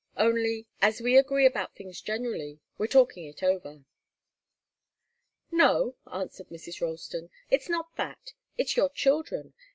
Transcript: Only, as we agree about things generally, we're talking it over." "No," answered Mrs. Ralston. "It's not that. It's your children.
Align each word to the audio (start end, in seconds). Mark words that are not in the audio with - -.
Only, 0.17 0.65
as 0.81 0.99
we 0.99 1.15
agree 1.15 1.45
about 1.45 1.75
things 1.75 2.01
generally, 2.01 2.59
we're 2.79 2.87
talking 2.87 3.25
it 3.25 3.43
over." 3.43 3.85
"No," 5.51 5.95
answered 6.11 6.49
Mrs. 6.49 6.81
Ralston. 6.81 7.29
"It's 7.51 7.69
not 7.69 7.95
that. 7.97 8.33
It's 8.57 8.75
your 8.75 8.89
children. 8.89 9.53